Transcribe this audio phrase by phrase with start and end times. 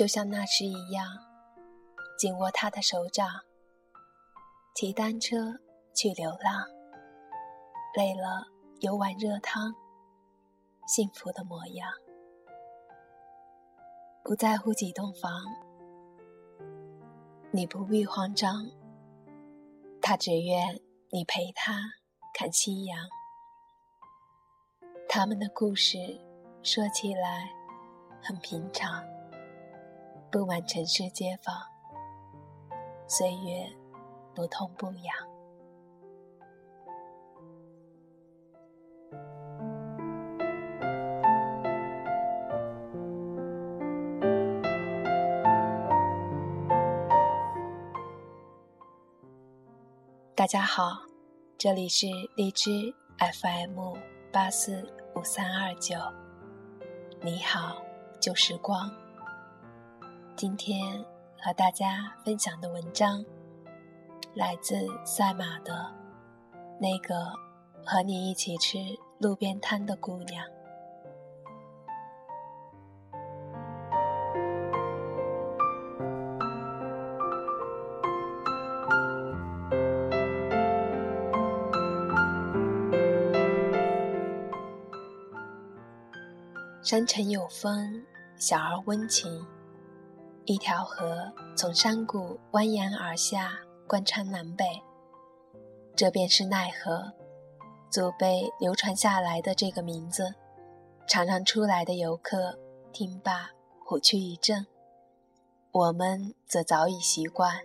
[0.00, 1.06] 就像那时一样，
[2.18, 3.28] 紧握他的手掌，
[4.74, 5.36] 骑单车
[5.94, 6.66] 去流浪，
[7.94, 8.46] 累了
[8.80, 9.74] 有碗热汤，
[10.86, 11.92] 幸福的模样。
[14.24, 15.30] 不在乎几栋房，
[17.50, 18.66] 你不必慌张，
[20.00, 20.80] 他只愿
[21.10, 21.74] 你陪他
[22.32, 23.06] 看夕阳。
[25.10, 25.98] 他们的故事
[26.62, 27.52] 说起来
[28.22, 29.04] 很平常，
[30.32, 31.56] 布满城市街坊，
[33.08, 33.68] 岁月
[34.32, 35.12] 不痛不痒。
[50.36, 51.02] 大家好，
[51.58, 52.06] 这里是
[52.36, 53.96] 荔枝 FM
[54.32, 54.94] 八四。
[55.16, 55.96] 五三二九，
[57.20, 57.82] 你好，
[58.20, 58.88] 旧时光。
[60.40, 61.04] 今天
[61.38, 63.22] 和大家分享的文章，
[64.32, 64.74] 来自
[65.04, 65.94] 赛马的
[66.80, 67.30] 那个
[67.84, 68.78] 和你一起吃
[69.18, 70.42] 路边摊的姑娘。
[86.80, 88.02] 山城有风，
[88.36, 89.46] 小而温情。
[90.50, 93.56] 一条河从山谷蜿蜒而下，
[93.86, 94.64] 贯穿南北。
[95.94, 97.12] 这便是奈何，
[97.88, 100.34] 祖辈流传下来的这个名字。
[101.06, 102.58] 常常出来的游客
[102.90, 103.50] 听罢，
[103.84, 104.66] 虎躯一震。
[105.70, 107.60] 我们则早已习惯，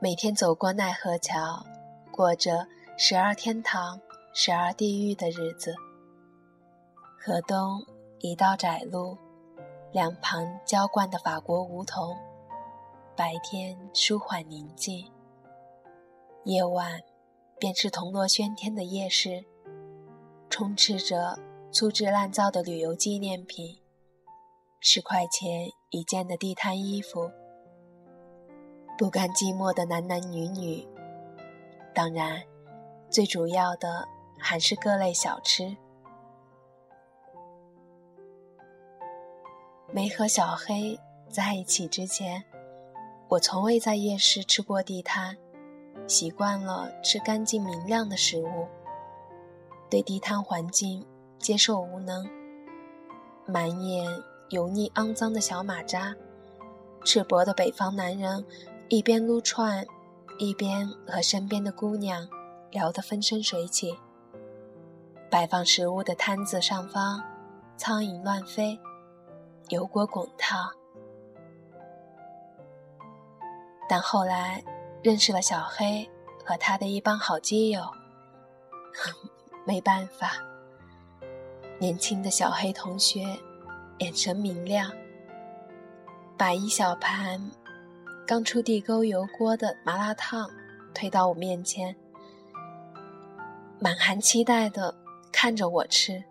[0.00, 1.64] 每天走过奈何桥，
[2.10, 2.66] 过着
[2.96, 4.00] 时而天堂，
[4.32, 5.76] 时而地狱的日子。
[7.24, 7.86] 河东
[8.18, 9.16] 一道窄路，
[9.96, 12.18] 两旁浇灌的法国梧桐。
[13.16, 15.10] 白天舒缓宁静，
[16.44, 17.00] 夜晚
[17.58, 19.46] 便是铜锣喧天的夜市，
[20.50, 21.38] 充斥着
[21.72, 23.80] 粗制滥造的旅游纪念品，
[24.80, 27.30] 十块钱一件的地摊衣服，
[28.98, 30.86] 不甘寂寞的男男女女，
[31.94, 32.42] 当然，
[33.08, 34.06] 最主要的
[34.38, 35.74] 还是各类小吃。
[39.96, 42.44] 没和小黑在一起之前，
[43.28, 45.34] 我从未在夜市吃过地摊，
[46.06, 48.68] 习惯了吃干净明亮的食物，
[49.88, 51.02] 对地摊环境
[51.38, 52.28] 接受无能。
[53.46, 54.06] 满眼
[54.50, 56.14] 油腻肮脏的小马扎，
[57.02, 58.44] 赤膊的北方男人
[58.90, 59.82] 一边撸串，
[60.38, 62.28] 一边和身边的姑娘
[62.70, 63.96] 聊得风生水起。
[65.30, 67.24] 摆放食物的摊子上方，
[67.78, 68.78] 苍蝇乱飞。
[69.68, 70.70] 油锅滚烫，
[73.88, 74.62] 但后来
[75.02, 76.08] 认识了小黑
[76.44, 77.82] 和他的一帮好基友，
[79.66, 80.32] 没办法。
[81.78, 83.26] 年轻的小黑同学
[83.98, 84.90] 眼神明亮，
[86.38, 87.50] 把一小盘
[88.26, 90.48] 刚出地沟油锅的麻辣烫
[90.94, 91.94] 推到我面前，
[93.80, 94.94] 满含期待的
[95.32, 96.22] 看着我吃。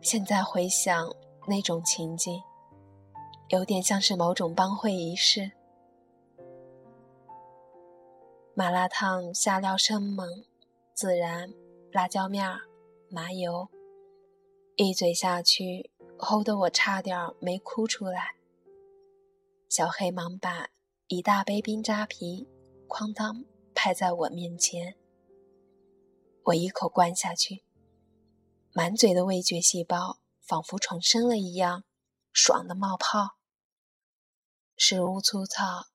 [0.00, 1.08] 现在回想。
[1.46, 2.42] 那种情景，
[3.48, 5.52] 有点像是某种帮会仪式。
[8.54, 10.44] 麻辣烫下料生猛，
[10.96, 11.52] 孜然、
[11.92, 12.48] 辣椒面、
[13.10, 13.68] 麻油，
[14.76, 18.36] 一嘴下去，齁得我差点没哭出来。
[19.68, 20.68] 小黑忙把
[21.08, 22.48] 一大杯冰扎啤
[22.88, 23.44] 哐当
[23.74, 24.94] 拍在我面前，
[26.44, 27.64] 我一口灌下去，
[28.72, 30.18] 满嘴的味觉细胞。
[30.46, 31.84] 仿佛重生了一样，
[32.32, 33.36] 爽的冒泡。
[34.76, 35.86] 食物粗糙，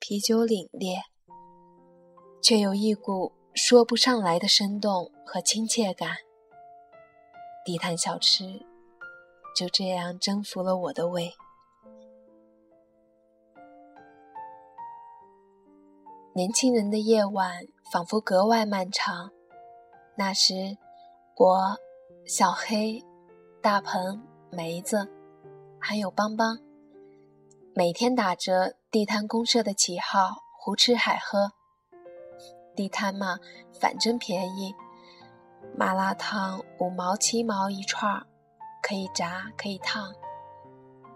[0.00, 1.02] 啤酒凛冽，
[2.42, 6.16] 却有一股说不上来的生动和亲切感。
[7.64, 8.64] 地摊小吃
[9.54, 11.32] 就这样征服了我的胃。
[16.34, 19.30] 年轻人的夜晚仿佛格外漫长。
[20.18, 20.76] 那时，
[21.36, 21.78] 我，
[22.26, 23.05] 小黑。
[23.66, 25.10] 大鹏、梅子，
[25.80, 26.56] 还有邦邦，
[27.74, 31.50] 每天打着地摊公社的旗号胡吃海喝。
[32.76, 33.40] 地摊嘛，
[33.80, 34.72] 反正便宜，
[35.76, 38.24] 麻辣烫五毛七毛一串，
[38.80, 40.14] 可以炸可以烫。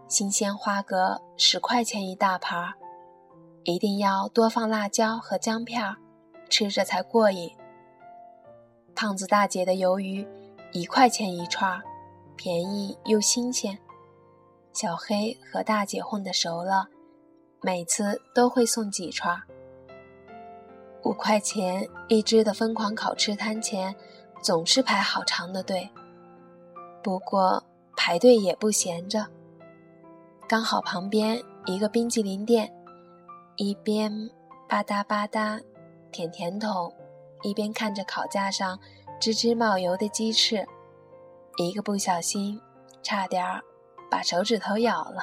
[0.09, 2.75] 新鲜花蛤十块钱一大盘，
[3.63, 5.95] 一定要多放辣椒和姜片，
[6.49, 7.57] 吃着才过瘾。
[8.97, 10.27] 胖子大姐的鱿鱼
[10.73, 11.81] 一块钱一串。
[12.43, 13.79] 便宜又新鲜，
[14.73, 16.89] 小黑和大姐混得熟了，
[17.61, 19.39] 每次都会送几串。
[21.05, 23.95] 五块钱一只的疯狂烤翅摊前，
[24.43, 25.87] 总是排好长的队。
[27.03, 27.63] 不过
[27.95, 29.27] 排队也不闲着，
[30.49, 32.73] 刚好旁边一个冰激凌店，
[33.57, 34.11] 一边
[34.67, 35.63] 吧嗒吧嗒
[36.11, 36.91] 舔甜筒，
[37.43, 38.81] 一边看着烤架上
[39.21, 40.67] 吱吱冒油的鸡翅，
[41.67, 42.61] 一个不小心，
[43.03, 43.61] 差点儿
[44.11, 45.23] 把手指头咬了。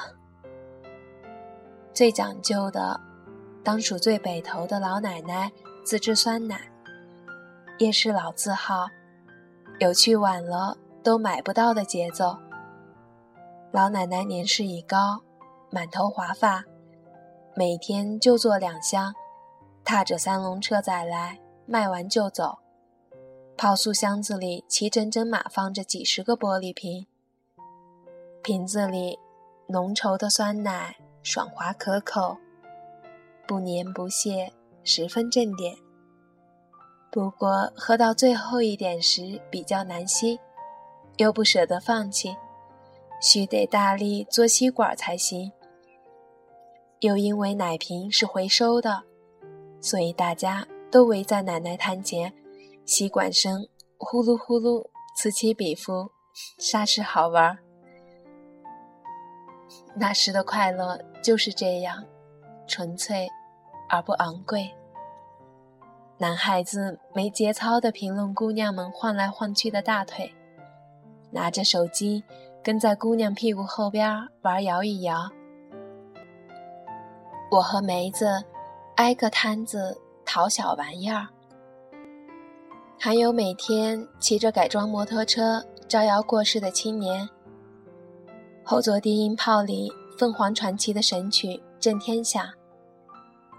[1.92, 3.00] 最讲究的，
[3.64, 5.50] 当属最北头的老奶奶
[5.84, 6.60] 自制酸奶，
[7.78, 8.88] 夜市老字号，
[9.78, 10.76] 有去晚了。
[11.00, 12.36] 都买不到的节奏。
[13.70, 15.22] 老奶奶年事已高，
[15.70, 16.62] 满头华发，
[17.54, 19.14] 每天就做两箱，
[19.84, 22.58] 踏着三轮车载来，卖完就走。
[23.58, 27.04] 泡塑箱子里齐整整码放着几十个玻璃瓶，
[28.40, 29.18] 瓶子里
[29.66, 32.36] 浓稠的酸奶爽滑可口，
[33.48, 34.52] 不黏不泄，
[34.84, 35.74] 十分正点。
[37.10, 40.38] 不过喝到最后一点时比较难吸。
[41.16, 42.36] 又不舍得放弃，
[43.20, 45.50] 须得大力嘬吸管才行。
[47.00, 49.02] 又因为奶瓶是回收的，
[49.80, 52.32] 所以大家都围在奶奶摊前，
[52.88, 53.68] 吸管声
[53.98, 56.10] 呼噜呼噜此起彼伏，
[56.58, 57.58] 煞是好玩。
[59.94, 62.02] 那时的快乐就是这样，
[62.66, 63.28] 纯粹
[63.90, 64.74] 而不昂贵。
[66.16, 70.34] 男孩子没节操地评论姑娘们晃来晃去的大腿。
[71.30, 72.24] 拿着手机，
[72.64, 75.28] 跟在姑娘屁股后边玩摇一摇。
[77.50, 78.42] 我和梅子
[78.96, 81.28] 挨个摊子淘小玩意儿，
[83.00, 87.28] 还有每天骑着改装摩托车招摇过市的青年。
[88.64, 92.44] 后座低音炮里凤凰传奇的神曲震天响，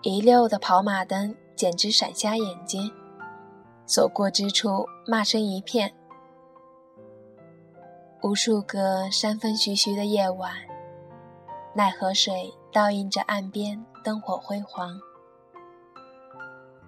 [0.02, 2.92] 一溜的跑马灯简直闪瞎眼睛，
[3.88, 5.92] 所过之处骂声一片。
[8.22, 10.52] 无数个山风徐徐的夜晚，
[11.74, 15.00] 奈何水倒映着岸边灯火辉煌，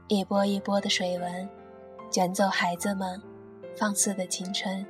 [0.10, 1.50] 一波一波的水纹
[2.12, 3.22] 卷走孩子们
[3.74, 4.86] 放肆的青春。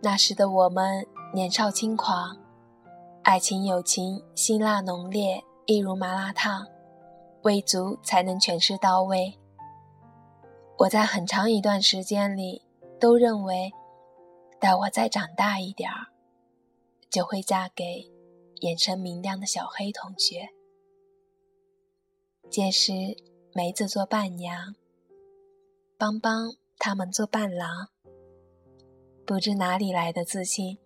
[0.00, 2.36] 那时的我们年少轻狂，
[3.22, 6.66] 爱情友情辛辣浓烈，一如麻辣烫，
[7.42, 9.38] 味足才能诠释到位。
[10.78, 12.60] 我在很长一段时间里
[12.98, 13.72] 都认为，
[14.58, 16.08] 待我再长大一点儿，
[17.08, 18.10] 就会嫁给
[18.62, 20.48] 眼神明亮的小黑同学。
[22.52, 22.92] 届时，
[23.54, 24.74] 梅子做伴娘，
[25.96, 27.88] 邦邦他们做伴郎。
[29.24, 30.78] 不知哪里来的自信，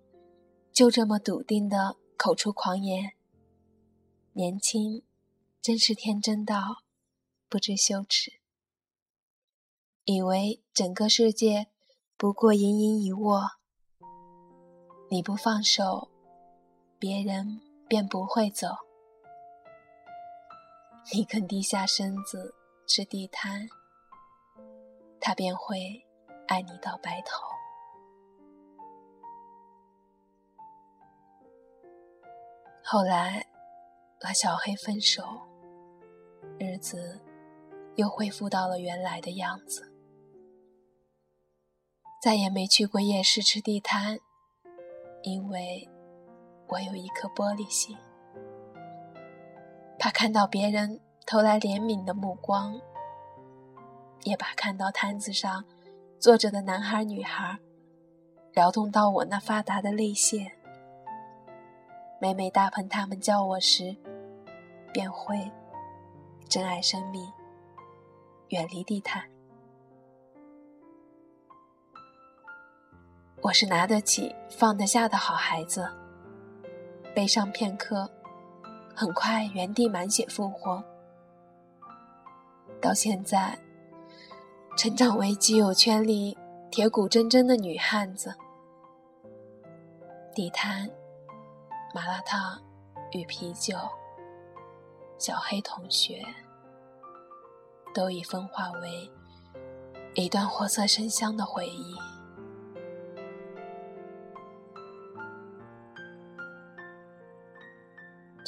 [0.72, 3.14] 就这么笃定的口出狂言。
[4.34, 5.02] 年轻，
[5.60, 6.84] 真是天真到
[7.48, 8.34] 不知羞耻。
[10.04, 11.66] 以为整个世界
[12.16, 13.42] 不过盈盈一握，
[15.10, 16.12] 你不放手，
[17.00, 18.85] 别人便不会走。
[21.14, 22.52] 你肯低下身子
[22.84, 23.68] 吃地摊，
[25.20, 26.04] 他便会
[26.48, 27.46] 爱你到白头。
[32.82, 33.46] 后来
[34.20, 35.22] 和小黑分手，
[36.58, 37.20] 日子
[37.94, 39.92] 又恢复到了原来的样子。
[42.20, 44.18] 再也没去过夜市吃地摊，
[45.22, 45.88] 因为
[46.66, 47.96] 我有一颗玻璃心，
[49.98, 52.80] 怕看到别人投来怜悯的目光，
[54.22, 55.64] 也怕看到摊子上
[56.18, 57.58] 坐着的男孩女孩
[58.52, 60.52] 撩动到我那发达的泪腺。
[62.20, 63.96] 每每大鹏他们叫我时，
[64.92, 65.50] 便会
[66.48, 67.30] 珍爱生命，
[68.48, 69.22] 远离地摊。
[73.42, 75.86] 我是拿得起放得下的好孩子，
[77.14, 78.10] 悲伤片刻，
[78.96, 80.82] 很快原地满血复活。
[82.80, 83.58] 到现在，
[84.74, 86.34] 成长为基友圈里
[86.70, 88.34] 铁骨铮铮的女汉子。
[90.34, 90.90] 地摊、
[91.94, 92.58] 麻辣烫
[93.12, 93.76] 与啤酒，
[95.18, 96.24] 小黑同学，
[97.92, 99.10] 都已分化为
[100.14, 101.94] 一段活色生香的回忆。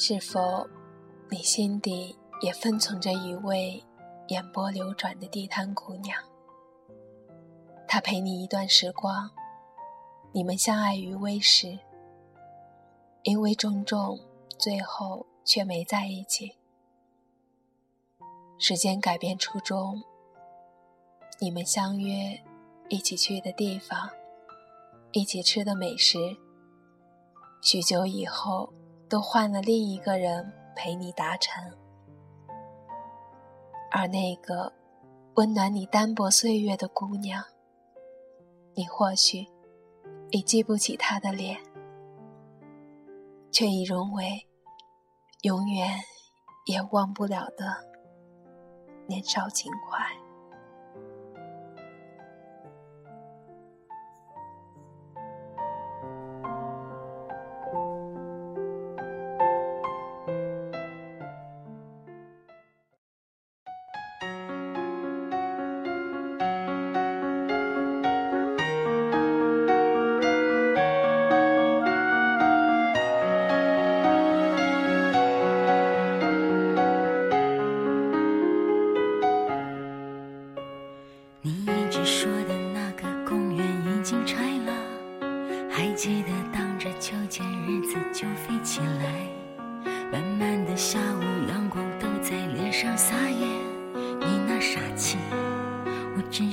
[0.01, 0.65] 是否，
[1.29, 3.83] 你心底也封存着一位
[4.29, 6.23] 眼波流转的地摊姑娘？
[7.89, 9.29] 他陪你一段时光，
[10.31, 11.81] 你们相爱于微时，
[13.25, 14.21] 因为种种，
[14.57, 16.57] 最后却没在一起。
[18.57, 20.01] 时间改变初衷，
[21.41, 22.41] 你们相约
[22.89, 24.09] 一起去的地方，
[25.11, 26.37] 一起吃的美食，
[27.61, 28.73] 许久以后
[29.09, 31.65] 都换了另一个人陪你达成，
[33.91, 34.73] 而那个
[35.35, 37.43] 温暖你单薄岁月的姑娘。
[38.75, 39.47] 你或许
[40.31, 41.59] 已记不起她的脸，
[43.51, 44.47] 却已融为
[45.43, 45.99] 永远
[46.67, 47.65] 也忘不了的
[49.07, 50.28] 年少情怀。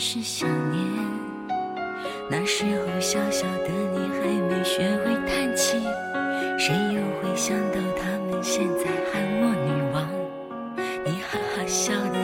[0.07, 0.83] 是想念，
[2.29, 5.79] 那时候小小的你还没学会叹气，
[6.59, 10.07] 谁又会想到他们现在喊我女王？
[11.03, 12.19] 你哈哈笑的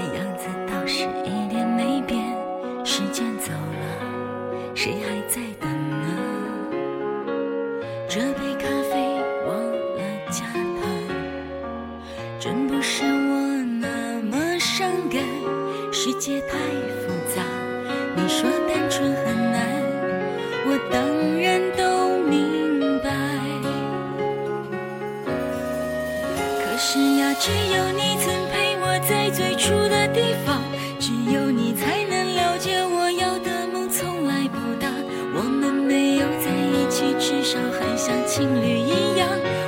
[29.11, 30.61] 在最初的地方，
[30.97, 34.87] 只有你才能了解我要的梦从来不大。
[35.35, 39.27] 我们没有在一起，至少还像情侣一样。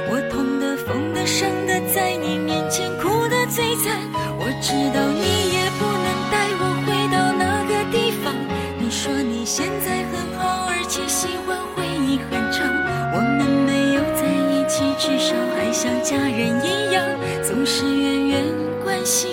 [0.10, 4.00] 我痛的、疯的、伤的，在你面前哭的最惨。
[4.40, 8.34] 我知道你也不能带我回到那个地方。
[8.80, 9.44] 你说你。
[9.44, 12.64] 现在很好，而且喜欢回忆很长。
[13.12, 17.04] 我们没有在一起，至少还像家人一样，
[17.44, 18.42] 总是远远
[18.84, 19.33] 关心，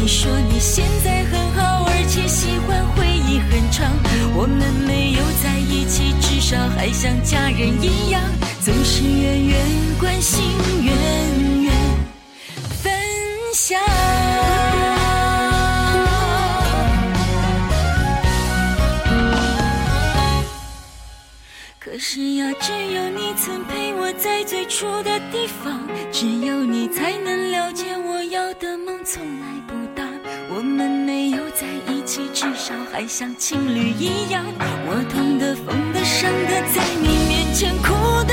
[0.00, 3.90] 你说你现在很好，而且喜欢回忆很长。
[4.34, 8.22] 我们没有在一起，至少还像家人一样，
[8.60, 9.58] 总是远远
[9.98, 10.42] 关心，
[10.82, 10.94] 远
[11.62, 11.72] 远
[12.82, 12.92] 分
[13.54, 13.80] 享。
[21.78, 25.15] 可是呀，只有你曾陪我在最初的
[32.96, 34.42] 还像情侣一样。
[34.88, 37.92] 我痛的、疯的、伤的，在你面前哭
[38.24, 38.32] 的